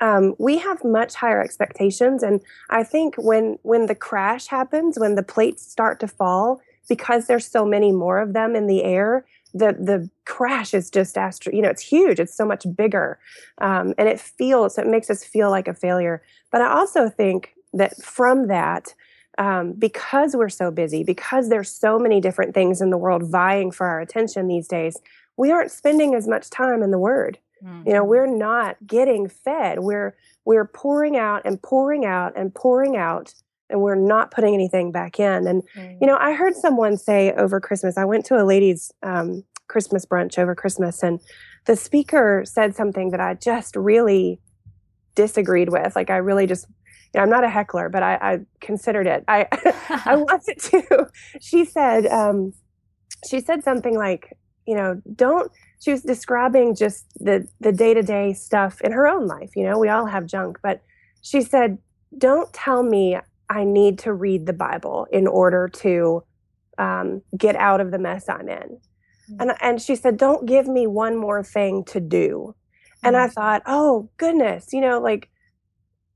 [0.00, 5.14] um, we have much higher expectations and i think when when the crash happens when
[5.14, 9.26] the plates start to fall because there's so many more of them in the air
[9.52, 13.18] the the crash is just astro you know it's huge it's so much bigger
[13.58, 17.08] um, and it feels so it makes us feel like a failure but i also
[17.08, 18.94] think that from that
[19.38, 23.70] um, because we're so busy because there's so many different things in the world vying
[23.70, 24.96] for our attention these days
[25.36, 27.88] we aren't spending as much time in the word Mm-hmm.
[27.88, 29.80] You know, we're not getting fed.
[29.80, 33.34] We're we're pouring out and pouring out and pouring out
[33.70, 35.46] and we're not putting anything back in.
[35.46, 35.96] And mm-hmm.
[36.00, 37.96] you know, I heard someone say over Christmas.
[37.96, 41.20] I went to a ladies' um, Christmas brunch over Christmas, and
[41.66, 44.40] the speaker said something that I just really
[45.14, 45.96] disagreed with.
[45.96, 46.66] Like I really just
[47.14, 49.24] you know, I'm not a heckler, but I, I considered it.
[49.28, 49.46] I
[50.06, 51.06] I wanted to.
[51.40, 52.52] She said, um,
[53.28, 58.80] she said something like, you know, don't she was describing just the the day-to-day stuff
[58.82, 60.82] in her own life you know we all have junk but
[61.22, 61.78] she said
[62.16, 63.16] don't tell me
[63.50, 66.22] i need to read the bible in order to
[66.78, 69.40] um, get out of the mess i'm in mm-hmm.
[69.40, 73.06] and and she said don't give me one more thing to do mm-hmm.
[73.06, 73.32] and i mm.
[73.32, 75.28] thought oh goodness you know like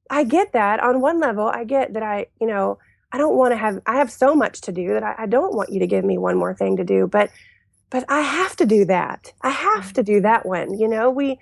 [0.09, 2.79] i get that on one level i get that i you know
[3.13, 5.55] i don't want to have i have so much to do that I, I don't
[5.55, 7.31] want you to give me one more thing to do but
[7.95, 9.33] but I have to do that.
[9.43, 10.77] I have to do that one.
[10.77, 11.39] You know, we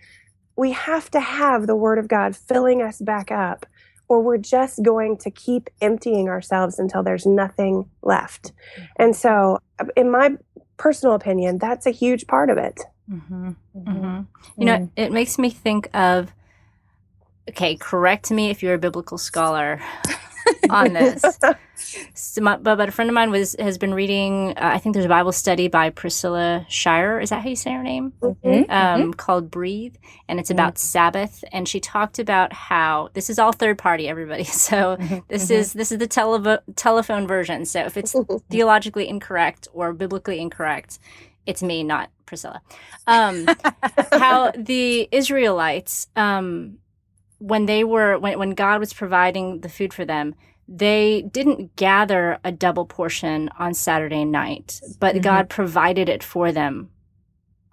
[0.55, 3.65] we have to have the word of God filling us back up
[4.09, 8.53] or we're just going to keep emptying ourselves until there's nothing left.
[8.97, 9.59] And so
[9.97, 10.37] in my
[10.77, 12.81] personal opinion, that's a huge part of it.
[13.11, 13.51] Mm-hmm.
[13.77, 14.21] Mm-hmm.
[14.61, 16.33] You know, it makes me think of
[17.49, 19.81] okay, correct me if you're a biblical scholar
[20.73, 21.23] on this.
[22.15, 24.55] so my, but, but a friend of mine was has been reading.
[24.57, 27.21] Uh, I think there's a Bible study by Priscilla Shirer.
[27.21, 28.13] Is that how you say her name?
[28.21, 28.71] Mm-hmm.
[28.71, 29.11] Um, mm-hmm.
[29.13, 29.95] Called Breathe,
[30.29, 30.87] and it's about mm-hmm.
[30.87, 31.45] Sabbath.
[31.53, 34.45] And she talked about how this is all third party, everybody.
[34.63, 35.19] So mm-hmm.
[35.29, 35.55] this mm-hmm.
[35.55, 37.65] is this is the televo- telephone version.
[37.65, 38.15] So if it's
[38.51, 40.99] theologically incorrect or biblically incorrect,
[41.47, 42.63] it's me, not Priscilla.
[43.07, 43.47] Um,
[44.13, 46.07] how the Israelites.
[46.15, 46.79] Um,
[47.43, 50.35] when they were when, when God was providing the food for them,
[50.69, 55.23] they didn't gather a double portion on Saturday night, but mm-hmm.
[55.23, 56.91] God provided it for them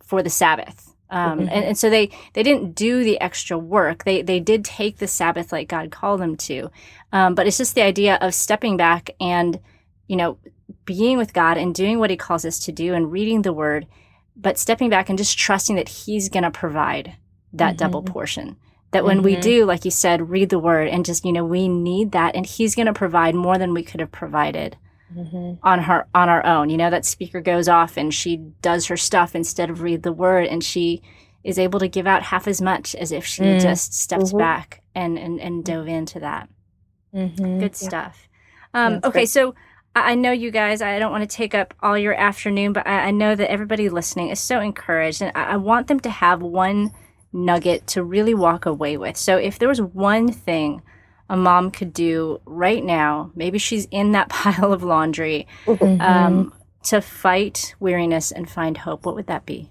[0.04, 0.94] for the Sabbath.
[1.12, 1.50] Um, mm-hmm.
[1.50, 4.04] and, and, so they, they didn't do the extra work.
[4.04, 6.70] They, they did take the Sabbath like God called them to.
[7.12, 9.60] Um, but it's just the idea of stepping back and,
[10.08, 10.38] you know,
[10.86, 13.88] being with God and doing what he calls us to do and reading the word,
[14.36, 17.16] but stepping back and just trusting that he's going to provide
[17.54, 17.78] that mm-hmm.
[17.78, 18.58] double portion
[18.92, 19.26] that when mm-hmm.
[19.26, 22.36] we do like you said read the word and just you know we need that
[22.36, 24.78] and he's going to provide more than we could have provided
[25.16, 25.54] mm-hmm.
[25.64, 28.98] on her on our own you know that speaker goes off and she does her
[28.98, 31.02] stuff instead of read the word and she
[31.44, 33.62] is able to give out half as much as if she mm.
[33.62, 34.38] just stepped mm-hmm.
[34.38, 36.50] back and, and and dove into that
[37.14, 37.60] mm-hmm.
[37.60, 38.28] good stuff
[38.74, 38.86] yeah.
[38.86, 39.30] um, okay great.
[39.30, 39.54] so
[39.96, 43.10] I know you guys, I don't want to take up all your afternoon, but I,
[43.10, 45.22] know that everybody listening is so encouraged.
[45.22, 46.92] And I want them to have one
[47.32, 49.18] nugget to really walk away with.
[49.18, 50.82] So if there was one thing
[51.30, 56.02] a mom could do right now, maybe she's in that pile of laundry, mm-hmm.
[56.02, 56.54] um,
[56.84, 59.70] to fight weariness and find hope, what would that be?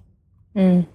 [0.54, 0.86] Mm.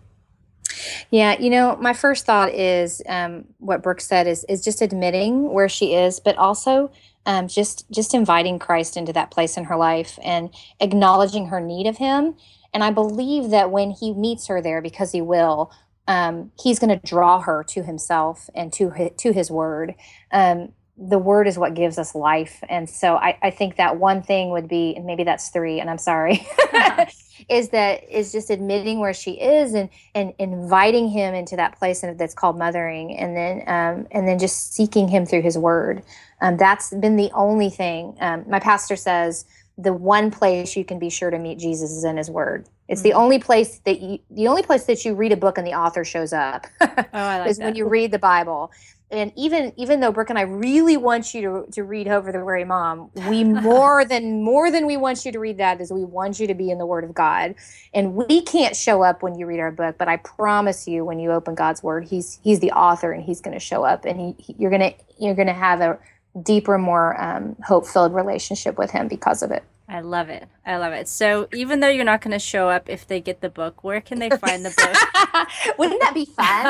[1.11, 5.51] Yeah, you know, my first thought is um, what Brooke said is is just admitting
[5.51, 6.91] where she is, but also
[7.25, 10.49] um, just just inviting Christ into that place in her life and
[10.79, 12.35] acknowledging her need of Him.
[12.73, 15.71] And I believe that when He meets her there, because He will,
[16.07, 19.95] um, he's going to draw her to himself and to his, to his word.
[20.31, 24.21] Um, the word is what gives us life, and so I, I, think that one
[24.21, 26.45] thing would be, and maybe that's three, and I'm sorry,
[27.49, 32.01] is that is just admitting where she is and and inviting him into that place
[32.01, 36.03] that's called mothering, and then um, and then just seeking him through his word.
[36.41, 38.15] Um, that's been the only thing.
[38.19, 39.45] Um, my pastor says
[39.77, 42.67] the one place you can be sure to meet Jesus is in his word.
[42.87, 43.09] It's mm-hmm.
[43.09, 45.73] the only place that you the only place that you read a book and the
[45.73, 46.67] author shows up.
[46.81, 47.65] oh, like is that.
[47.65, 48.71] when you read the Bible.
[49.09, 52.31] And even even though Brooke and I really want you to, to read Hope for
[52.31, 55.91] the Weary Mom, we more than more than we want you to read that is
[55.91, 57.53] we want you to be in the Word of God.
[57.93, 61.19] And we can't show up when you read our book, but I promise you, when
[61.19, 64.19] you open God's Word, He's He's the author and He's going to show up, and
[64.19, 65.99] he, he, you're gonna you're gonna have a
[66.41, 69.63] deeper, more um, hope filled relationship with Him because of it.
[69.87, 70.47] I love it.
[70.65, 71.07] I love it.
[71.07, 73.99] So even though you're not going to show up if they get the book, where
[73.99, 75.47] can they find the book?
[75.77, 76.63] Wouldn't that be fun?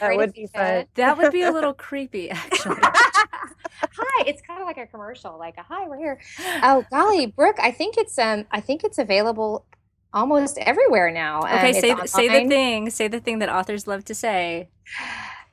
[0.00, 0.86] that would be fun.
[0.94, 2.76] That would be a little creepy, actually.
[2.82, 5.38] hi, it's kind of like a commercial.
[5.38, 6.20] Like, a hi, we're here.
[6.62, 9.64] Oh, golly, Brooke, I think it's um, I think it's available
[10.12, 11.42] almost everywhere now.
[11.42, 12.90] Okay, say say the thing.
[12.90, 14.68] Say the thing that authors love to say.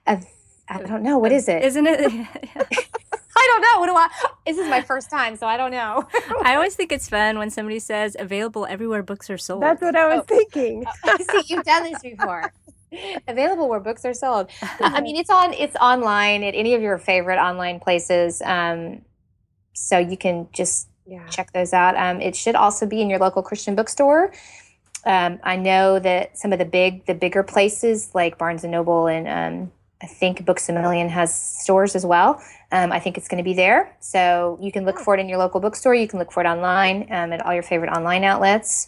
[0.08, 0.18] Uh,
[0.68, 1.20] I don't know.
[1.20, 1.64] What is it?
[1.64, 2.28] Isn't it?
[3.38, 3.80] I don't know.
[3.80, 4.30] What do I?
[4.46, 6.08] This is my first time, so I don't know.
[6.44, 9.64] I always think it's fun when somebody says available everywhere books are sold.
[9.64, 10.36] That's what I was oh.
[10.36, 10.86] thinking.
[11.04, 12.52] Oh, see, you've done this before.
[13.28, 14.50] available where books are sold.
[14.80, 15.54] I mean, it's on.
[15.54, 18.42] It's online at any of your favorite online places.
[18.42, 19.02] Um,
[19.74, 21.28] so you can just yeah.
[21.28, 21.98] check those out.
[21.98, 24.32] Um, it should also be in your local Christian bookstore.
[25.06, 29.08] Um, I know that some of the big, the bigger places like Barnes and Noble
[29.08, 29.72] and um,
[30.02, 32.42] I think Books a Million has stores as well.
[32.76, 33.96] Um, I think it's going to be there.
[34.02, 35.96] So you can look for it in your local bookstore.
[35.96, 38.88] You can look for it online um, at all your favorite online outlets.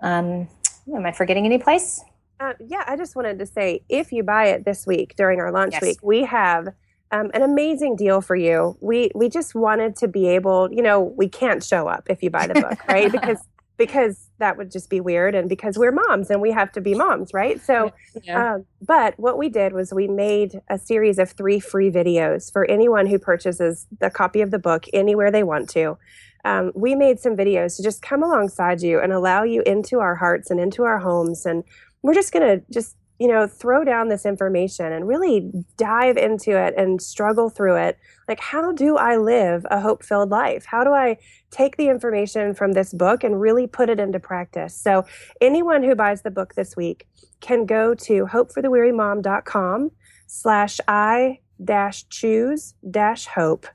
[0.00, 0.48] Um,
[0.94, 2.02] am I forgetting any place?
[2.40, 5.52] Uh, yeah, I just wanted to say if you buy it this week during our
[5.52, 5.82] launch yes.
[5.82, 6.68] week, we have
[7.10, 8.78] um, an amazing deal for you.
[8.80, 12.30] We we just wanted to be able, you know, we can't show up if you
[12.30, 13.12] buy the book, right?
[13.16, 13.38] Because
[13.76, 16.94] because that would just be weird and because we're moms and we have to be
[16.94, 17.60] moms right?
[17.60, 18.54] So yeah.
[18.54, 22.64] um, but what we did was we made a series of three free videos for
[22.70, 25.98] anyone who purchases the copy of the book anywhere they want to.
[26.44, 30.14] Um, we made some videos to just come alongside you and allow you into our
[30.14, 31.64] hearts and into our homes and
[32.02, 36.56] we're just going to just you know, throw down this information and really dive into
[36.56, 37.98] it and struggle through it.
[38.28, 40.66] Like, how do I live a hope filled life?
[40.66, 41.16] How do I
[41.50, 44.76] take the information from this book and really put it into practice?
[44.76, 45.04] So,
[45.40, 47.06] anyone who buys the book this week
[47.40, 49.90] can go to hopeforthewearymom.com
[50.26, 53.66] slash I dash choose dash hope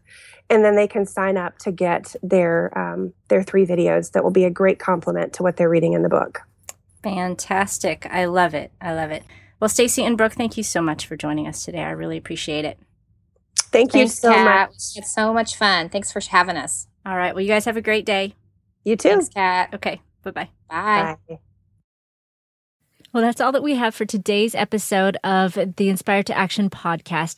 [0.52, 4.32] and then they can sign up to get their um, their three videos that will
[4.32, 6.42] be a great complement to what they're reading in the book.
[7.04, 8.08] Fantastic.
[8.10, 8.72] I love it.
[8.82, 9.24] I love it.
[9.60, 11.82] Well, Stacey and Brooke, thank you so much for joining us today.
[11.84, 12.80] I really appreciate it.
[13.58, 14.70] Thank you so Kat.
[14.70, 14.76] much.
[14.96, 15.90] It's so much fun.
[15.90, 16.88] Thanks for having us.
[17.06, 17.34] All right.
[17.34, 18.36] Well, you guys have a great day.
[18.84, 19.10] You too.
[19.10, 19.74] Thanks, Kat.
[19.74, 20.02] Okay.
[20.24, 20.50] Bye-bye.
[20.70, 21.18] Bye.
[21.30, 21.40] Bye.
[23.14, 27.38] Well, that's all that we have for today's episode of the Inspired to Action podcast.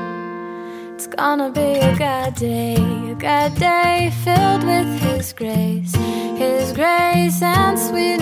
[1.07, 5.95] gonna be a good day, a good day filled with His grace,
[6.37, 8.19] His grace and sweet